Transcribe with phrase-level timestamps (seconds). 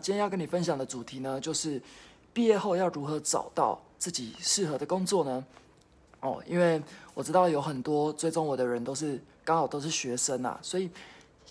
[0.00, 1.80] 今天要跟你分享的主题呢，就是
[2.32, 5.44] 毕业后要如何找到自己适合的工作呢？
[6.20, 6.82] 哦，因为
[7.14, 10.90] 我知道有很多追踪我的人都是刚好都是学生啊，所以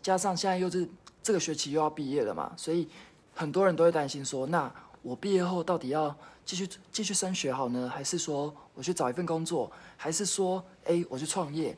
[0.01, 0.87] 加上现在又是
[1.21, 2.87] 这个学期又要毕业了嘛，所以
[3.35, 4.71] 很多人都会担心说，那
[5.01, 11.75] 我毕业后到底要继续继续升学好呢，还是说我去找一份工作，还是说诶我去创业，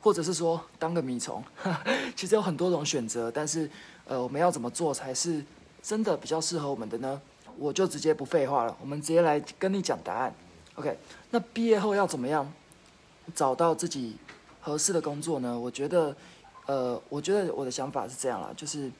[0.00, 1.42] 或者是说当个米虫？
[2.16, 3.70] 其实有很多种选择，但是
[4.06, 5.44] 呃我们要怎么做才是
[5.82, 7.20] 真的比较适合我们的呢？
[7.58, 10.34] 我就直接不废话了，我们直接来跟你讲答案。
[10.76, 10.96] OK，
[11.30, 12.50] 那毕业后要怎么样
[13.34, 14.16] 找到自己
[14.60, 15.58] 合适的工作呢？
[15.58, 16.16] 我觉得，
[16.66, 18.90] 呃，我觉得我的想法是这样啦，就是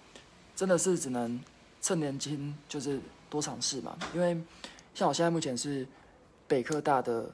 [0.54, 1.40] 真的是只能
[1.80, 3.96] 趁年轻，就是多尝试嘛。
[4.12, 4.36] 因为
[4.94, 5.86] 像我现在目前是
[6.46, 7.30] 北科大的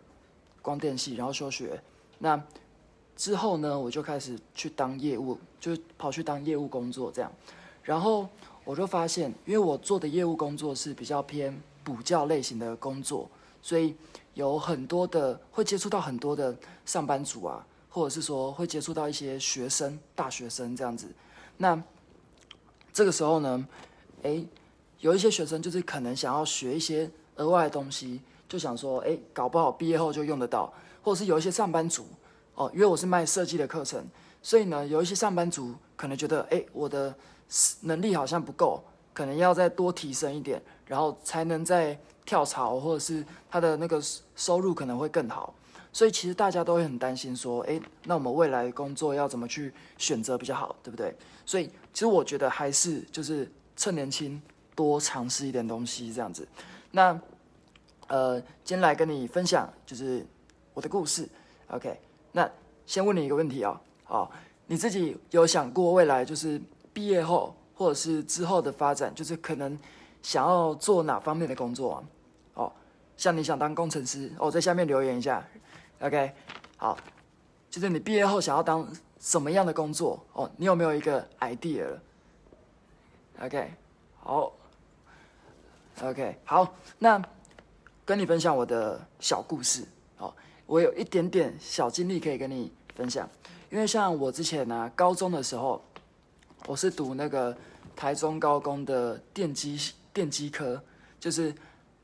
[0.62, 1.82] 光电系，然后休学，
[2.18, 2.40] 那
[3.16, 7.32] 之后呢，我就开始去当业务，就跑去当业务工作这样。
[7.82, 8.28] 然后
[8.68, 13.26] 我就发现，因为我做的业务工作是比较偏补教类型的工作，
[13.62, 13.96] 所以。
[14.34, 21.08] 有很多的会接触到很多的上班族啊，或者是说会接触到一些学生、大学生这样子。
[21.56, 21.82] 那
[22.92, 23.66] 这个时候呢，
[24.22, 24.46] 诶，
[25.00, 30.72] 有一些学生就是可能想要学一些额外的东西，就想说，诶，搞不好毕业后就用得到。
[31.02, 32.06] 或者是有一些上班族
[32.54, 34.06] 哦，因为我是卖设计的课程，
[34.40, 37.14] 所以呢，有一些上班族可能觉得，诶，我的
[37.82, 38.82] 能力好像不够，
[39.12, 41.98] 可能要再多提升一点，然后才能在。
[42.28, 43.98] 跳槽，或者是他的那个
[44.36, 45.54] 收入可能会更好，
[45.94, 51.16] 所以其实大家都会很担心，说，诶，那我们未来工作要怎么去选择比较好，对不对？
[51.46, 54.38] 所以其实我觉得还是就是趁年轻
[54.74, 56.46] 多尝试一点东西这样子。
[56.90, 57.18] 那
[58.08, 60.22] 呃，今天来跟你分享就是
[60.74, 61.26] 我的故事
[61.68, 61.98] ，OK？
[62.32, 62.46] 那
[62.84, 64.30] 先问你一个问题啊，好，
[64.68, 66.60] 你自己有想过未来就是
[66.92, 69.76] 毕业后或者是之后的发展，就是可能
[70.22, 72.04] 想要做哪方面的工作啊？
[72.54, 72.72] 哦
[73.16, 75.44] 像你想当工程师哦，在下面留言一下
[75.98, 76.32] ，OK，
[76.76, 76.96] 好，
[77.68, 78.88] 就是你毕业后想要当
[79.18, 80.48] 什么样的工作哦？
[80.56, 81.98] 你有没有一个 idea？OK，
[84.20, 84.52] 好
[86.00, 87.20] ，OK，好，那
[88.04, 89.84] 跟你分享我的小故事
[90.18, 90.32] 哦，
[90.66, 93.28] 我有一点点小经历可以跟你分享，
[93.70, 95.82] 因为像我之前呢，高中的时候，
[96.66, 97.56] 我是读那个
[97.94, 99.78] 台中高工的电机
[100.12, 100.82] 电机科，
[101.18, 101.54] 就是。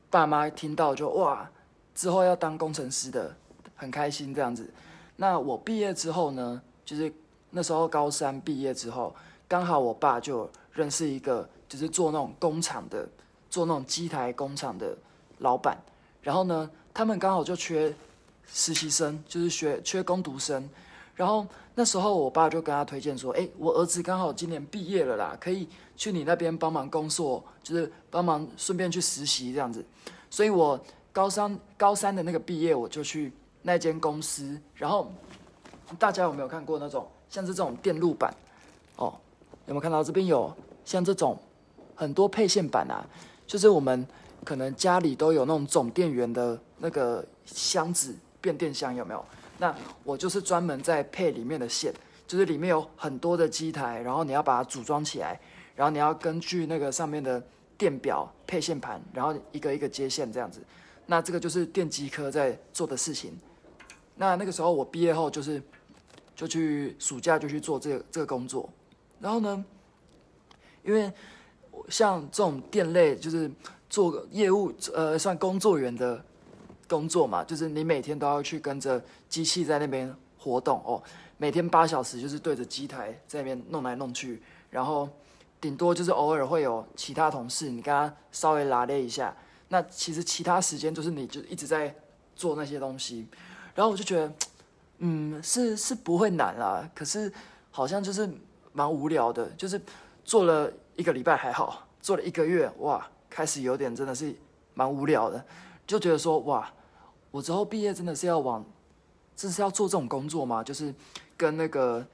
[0.07, 1.49] 爸妈听到就哇，
[1.93, 3.35] 之后要当工程师的，
[3.75, 4.71] 很开心这样子。
[5.17, 7.11] 那我毕业之后呢，就是
[7.49, 9.13] 那时候高三毕业之后，
[9.45, 13.05] 刚好我爸就认识一个，就是做那种工厂的，
[13.49, 14.95] 做那种机台工厂的
[15.39, 15.77] 老板。
[16.21, 17.93] 然后呢，他们刚好就缺
[18.47, 20.69] 实习生，就是学缺工读生。
[21.15, 25.67] 然后那时候我爸就跟他推荐说：“哎，我儿子刚好今年毕业了啦，可以。”
[25.97, 29.81] 去你那边帮忙工作，就是帮忙顺便去实习这样子，
[30.29, 30.77] 所以我
[31.13, 33.31] 高三高三的那个毕业，我就去
[33.61, 34.59] 那间公司。
[34.73, 35.09] 然后
[35.97, 38.35] 大家有没有看过那种像这种电路板？
[38.97, 39.13] 哦，
[39.67, 40.53] 有没有看到这边有
[40.83, 41.39] 像这种
[41.95, 42.99] 很多配线板啊？
[43.47, 44.05] 就是我们
[44.43, 49.25] 可能家里都有那种总电源的那个箱子，变电箱有没有？
[49.57, 51.93] 那我就是专门在配里面的线，
[52.27, 55.39] 就是里面有很多的机台，然后你要把它组装起来。
[55.75, 57.43] 然后你要根据那个上面的
[57.77, 60.61] 电表配线盘，然后一个一个接线这样子。
[61.05, 63.37] 那这个就是电机科在做的事情。
[64.15, 65.61] 那那个时候我毕业后就是
[66.33, 68.69] 就去暑假就去做这个这个工作。
[69.19, 69.65] 然后呢，
[70.81, 71.11] 因为
[71.89, 73.51] 像这种电类就是
[73.89, 76.23] 做业务呃算工作员的
[76.87, 81.01] 工作嘛，就是你每天都要去跟着机器在那边活动哦，
[81.37, 85.09] 每天八小时就是对着机台在那边弄来弄去，然后。
[85.61, 89.35] 顶多就是偶尔会有其他同事，你跟他稍微拉练一下。
[89.69, 91.95] 那其实其他时间就是你就一直在
[92.35, 93.27] 做那些东西。
[93.73, 94.33] 然后我就觉得，
[94.99, 97.31] 嗯，是是不会难啦，可是
[97.71, 98.29] 好像就是
[98.73, 99.49] 蛮无聊的。
[99.51, 99.81] 就是
[100.23, 104.35] 做了一个礼拜还好，做了一个月，哇，开始有点真的是
[104.75, 105.43] 蛮无聊的。
[105.85, 106.71] 就觉得说，哇，
[107.31, 108.65] 我之后毕业真的是要往，
[109.35, 110.63] 这是要做这种工作吗？
[110.63, 110.93] 就是
[111.35, 112.05] 跟那个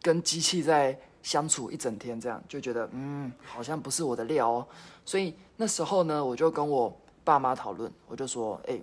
[0.00, 0.98] 跟机器在。
[1.22, 4.66] 相处一整天，这样就觉得嗯，好像不是我的料哦。
[5.04, 6.92] 所以那时候呢，我就跟我
[7.22, 8.76] 爸妈讨论，我就说，哎，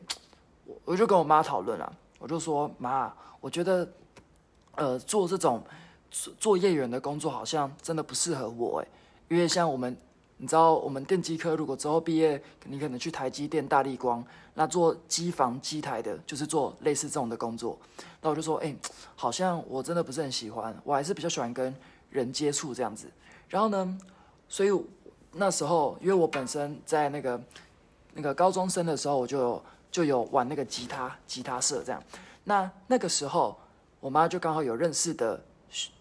[0.63, 3.85] 我我就跟我妈讨论啊，我就说妈，我觉得，
[4.75, 5.61] 呃，做这种
[6.39, 8.87] 做业员的工作好像真的不适合我哎，
[9.27, 9.93] 因为像我们，
[10.39, 14.25] 你知道，我们电机科如果之后毕业，你可能去台积电、大力光，
[14.55, 17.77] 那做机房机台的，就是做类似这种的工作。
[18.21, 18.75] 那我就说，哎，
[19.15, 21.71] 好像我真的不是很喜欢，我还是比较喜欢跟。
[22.11, 23.05] 人接触这样子，
[23.49, 23.99] 然后呢，
[24.47, 24.71] 所以
[25.31, 27.39] 那时候，因为我本身在那个
[28.15, 32.01] 那个高中生的时候，我就有就有玩那个吉他吉他社这样。
[32.45, 33.55] 那那个时候，
[33.99, 35.39] 我妈就刚好有认识的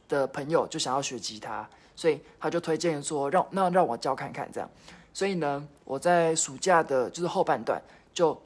[0.09, 4.71] 的朋友，就想要学吉他，所以他就推荐说让那让我教看看这样。
[5.13, 7.81] 所以呢，我在暑假的就是后半段
[8.15, 8.41] 就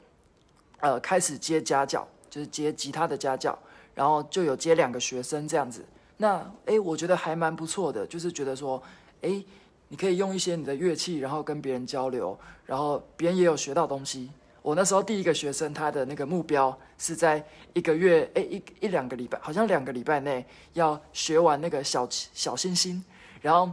[0.79, 3.57] 呃开始接家教，就是接吉他的家教，
[3.93, 5.85] 然后就有接两个学生这样子。
[6.17, 8.81] 那诶，我觉得还蛮不错的，就是觉得说，
[9.21, 9.45] 诶，
[9.87, 14.31] 你可以用一些你的乐器，然后跟别人交流，然后别人也有学到东西。
[14.63, 20.43] 我那时候第一个学生，他的那个目标是在一个月，诶，一一两个礼拜，好像两个礼拜内
[20.73, 23.03] 要学完那个小小星星。
[23.41, 23.71] 然后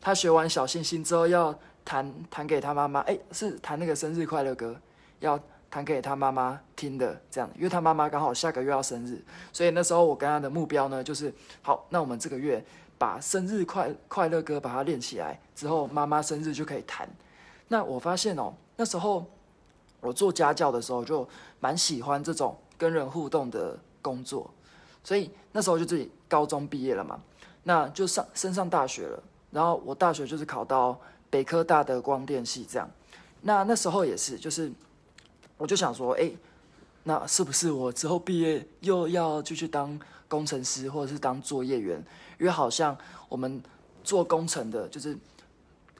[0.00, 4.76] 他学完小星星之后，要弹弹给他妈妈，诶，是弹那个生日快乐歌，
[5.20, 5.40] 要。
[5.72, 9.18] 弹给他妈妈听的，这样，因为他妈妈刚好下个月要生日，
[9.54, 12.62] 所以那时候我跟他的目标呢，就是好，那我们这个月
[12.98, 17.08] 把生日快快乐歌把它练起来，之后妈妈生日就可以弹。
[17.68, 19.26] 那我发现哦，那时候
[20.02, 21.26] 我做家教的时候就
[21.60, 24.50] 蛮喜欢这种跟人互动的工作，
[25.02, 27.18] 所以那时候就自己高中毕业了嘛，
[27.62, 31.00] 那就上升上大学了，然后我大学就是考到
[31.30, 32.90] 北科大的光电系这样，
[33.40, 34.70] 那那时候也是就是。
[35.58, 36.32] 我就想说，哎，
[37.04, 39.96] 那是不是我之后毕业又要继续当
[40.26, 42.04] 工程师，或者是当作业员？
[42.40, 42.96] 因为好像
[43.28, 43.62] 我们
[44.02, 45.16] 做工程的，就是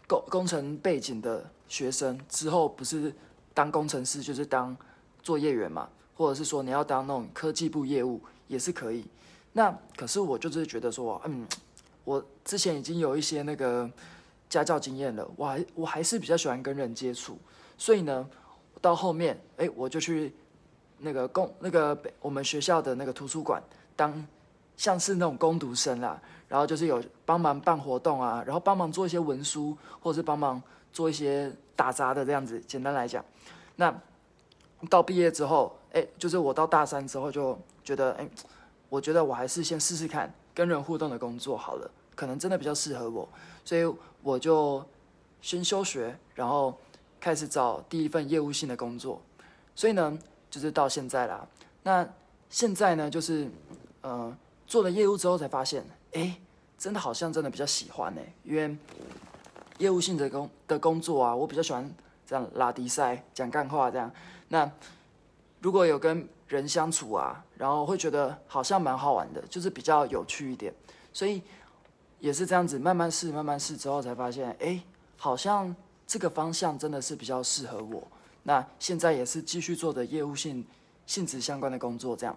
[0.09, 3.15] 工工程背景的学生，之后不是
[3.55, 4.77] 当工程师，就是当
[5.23, 9.05] 作业员嘛，或者是说你要当那种科技部业务也是可以。
[9.53, 11.47] 那可是我就是觉得说，嗯，
[12.05, 13.91] 我之前已经有一些那个
[14.49, 17.39] 家教经验了，我还我还是比较喜欢跟人接触，
[17.77, 18.29] 所以呢。
[18.81, 20.35] 到后面，哎，我就去
[20.99, 23.63] 那个公那个我们学校的那个图书馆
[23.95, 24.27] 当
[24.77, 26.21] 像是那种攻读生啦，
[26.53, 30.63] 然后就是有帮忙办活动啊，然后帮忙做一些文书，或者是帮忙
[30.93, 32.61] 做一些打杂的这样子。
[32.61, 33.25] 简单来讲，
[33.77, 33.99] 那
[34.91, 38.29] 到毕业之后，哎，就是我到大三之后就觉得，哎，
[38.91, 43.27] 我觉得我还是先试试看跟人互动的工作好了，可能真的比较适合我，
[43.65, 43.91] 所以
[44.23, 44.85] 我就
[45.41, 46.77] 先休学，然后。
[47.23, 49.23] 开始找第一份业务性的工作，
[49.77, 50.19] 所以呢，
[50.51, 51.47] 就是到现在啦。
[51.85, 52.05] 那
[52.51, 53.49] 现在呢，就是
[54.01, 56.39] 呃，做了业务之后才发现，哎，
[56.79, 58.21] 真的好像真的比较喜欢呢。
[58.45, 58.77] 因为
[59.79, 61.91] 业务性的工的工作啊，我比较喜欢
[62.27, 64.11] 这样拉迪赛、讲干话这样。
[64.49, 64.71] 那
[65.61, 70.73] 如果有跟人相处啊，然后会觉得好像蛮好玩的，就是比较有趣一点。
[71.13, 71.43] 所以
[72.21, 74.83] 也是这样子，慢慢试、慢慢试之后才发现，哎，
[75.17, 75.75] 好像。
[76.05, 78.07] 这个方向真的是比较适合我。
[78.43, 80.63] 那现在也是继续做的业务性
[81.07, 82.37] 性质相关的工作，这样。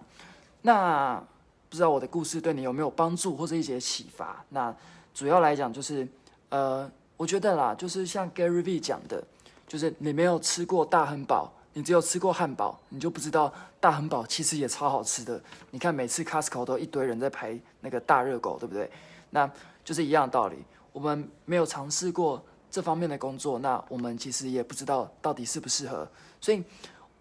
[0.62, 1.22] 那
[1.68, 4.44] 不知道我的故事对你有没有帮助或者一些启发？
[4.48, 4.74] 那
[5.12, 6.06] 主要来讲就是，
[6.48, 9.22] 呃，我觉得啦，就是像 Gary V 讲的，
[9.66, 15.42] 就是你没有吃过大汉堡，你只有吃过汉堡，你就不知道大汉堡其实也超好吃的。
[15.70, 18.90] 你看每次 Costco 都一堆人在排那个大热狗，对不对？
[19.30, 19.50] 那
[19.84, 20.56] 就是一样道理。
[20.92, 22.42] 我们没有尝试过。
[22.68, 26.06] 这方面的工作，那我们其实也不知道到底适不适合。
[26.42, 26.62] 所以，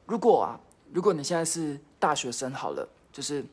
[0.05, 0.59] 如果啊，
[0.91, 3.45] 如果你现在是大学生，好了，就是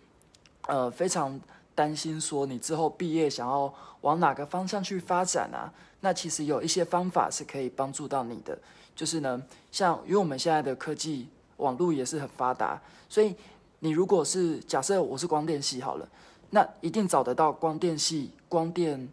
[0.66, 1.40] 呃非常
[1.74, 3.72] 担心说你之后毕业想要
[4.02, 8.58] 往哪个方向去发展啊，那其实有一些方法是可以帮助到你的。
[8.94, 13.34] 就是呢，像因为我们现在的科技网络也是很发达，所以
[13.78, 16.08] 你如果是假设我是光电系好了，
[16.50, 19.08] 那一定找得到光电系光电。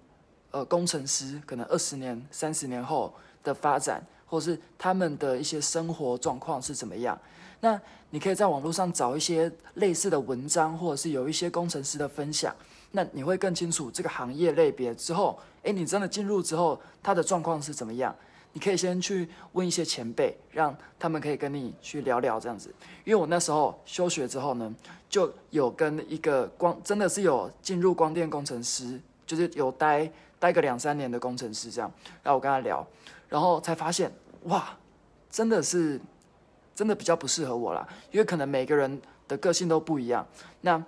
[0.52, 7.16] 呃，工程师可能二十年、三十年后的发展，或是他们的一些生活状况是怎么样？
[7.60, 12.56] 那你可以在网络上找一些类似的文章，或者是有一些工程师的分享，
[12.92, 18.16] 那你会更清楚这个行业类别之后，诶，你真的进入之后，他的状况是怎么样？
[18.54, 22.74] 你可以先去问一些前辈，让他们可以跟你去聊聊这样子。
[23.04, 24.74] 因为我那时候休学之后呢，
[25.10, 30.12] 就有跟一个光，真的是有进入光电工程师，就是有待。
[30.42, 31.92] 待个两三年的工程师这样，
[32.24, 32.88] 然后我跟他聊，
[33.28, 34.10] 然后才发现
[34.44, 34.70] 哇，
[35.30, 36.00] 真的是
[36.80, 40.26] 真的比较不适合我啦，因为可能每个人的个性都不一样。
[40.62, 40.82] 那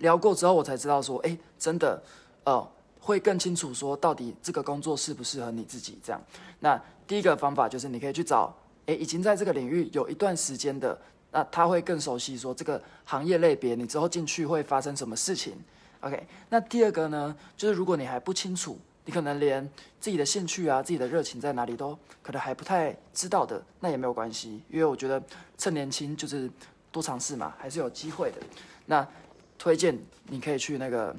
[0.00, 1.98] 聊过之后，我才知道说，哎，真的，
[2.44, 6.20] 呃，会更清楚说到底这个工作适不适合你自己这样。
[6.60, 11.00] 那第一个方法就是你可以去找，哎，已经在这个领域有一段时间的，
[11.30, 15.54] 那他会更熟悉说这个行业类别，你之后进去会发生什么事情。
[16.00, 19.66] OK，那第二个呢，就是如果你还不清楚，你可能连
[19.98, 25.20] 自己的兴趣啊、自己的热情在哪里都可能还不太知道的，那也没有关系，因为我觉得
[25.56, 26.50] 趁年轻就是
[26.92, 28.36] 多尝试嘛，还是有机会的。
[28.84, 29.08] 那
[29.56, 31.16] 推荐你可以去那个，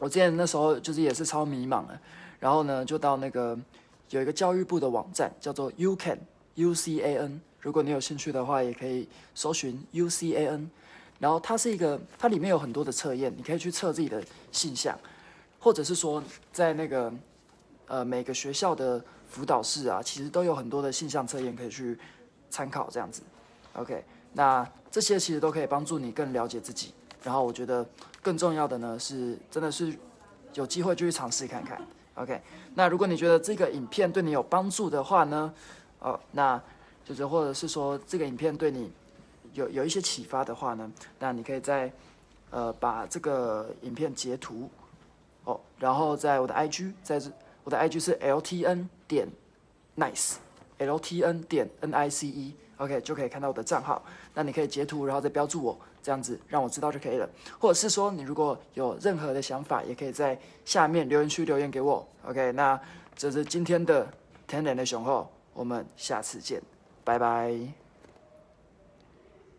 [0.00, 1.96] 我之前那时候就是也是超迷茫的，
[2.40, 3.56] 然后呢就到那个
[4.10, 6.18] 有一个教育部的网站叫做 You Can
[6.56, 10.68] U C A N，如果你有兴趣的话，也可以搜寻 U C A N。
[11.20, 14.98] 然后它是一个，它里面有很多的测验，你可以去测自己的性向，
[15.58, 16.22] 或者是说
[16.52, 17.12] 在那个
[17.86, 21.98] 呃每个学校的辅导室啊，其实都有很多的性向测验可以去
[22.50, 23.22] 参考这样子。
[23.74, 26.92] OK，那这些其实都可以帮助你更了解自己。
[27.22, 27.86] 然后我觉得
[28.22, 29.94] 更重要的呢是，真的是
[30.54, 31.80] 有机会就去尝试看看。
[32.14, 32.40] OK，
[32.74, 35.52] 那如果你觉得这个影片对你有帮助的话呢，
[35.98, 36.60] 哦，那
[37.04, 38.90] 就是或者是说这个影片对你。
[39.54, 41.90] 有有一些启发的话呢，那你可以在
[42.50, 44.68] 呃把这个影片截图，
[45.78, 47.30] 然后在我的 IG，在这
[47.64, 49.28] 我的 IG 是 LTN 点
[49.96, 54.02] Nice，LTN 点 N I C E，OK 就可以看到我的账号。
[54.34, 57.28] 那你可以截图，然后再标注我，这样子让我知道就可以了。
[57.58, 62.06] 或者是说你如果有任何的想法，也可以在下面留言区留言给我。
[62.24, 62.80] OK，那
[63.16, 64.06] 这是今天的
[64.46, 66.62] 天然的雄厚，我们下次见，
[67.04, 67.87] 拜拜。